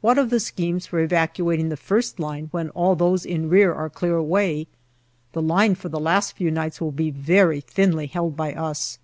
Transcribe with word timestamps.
What 0.00 0.16
of 0.16 0.30
the 0.30 0.40
schemes 0.40 0.86
for 0.86 1.00
evacuating 1.00 1.68
the 1.68 1.76
first 1.76 2.18
line 2.18 2.48
when 2.50 2.70
all 2.70 2.96
those 2.96 3.26
in 3.26 3.50
rear 3.50 3.74
are 3.74 3.90
clear 3.90 4.16
away? 4.16 4.68
The 5.34 5.42
line 5.42 5.74
for 5.74 5.90
the 5.90 6.00
last 6.00 6.34
few 6.34 6.50
nights 6.50 6.80
will 6.80 6.92
be 6.92 7.10
very 7.10 7.60
thinly 7.60 8.06
held 8.06 8.38
by 8.38 8.54
us. 8.54 8.98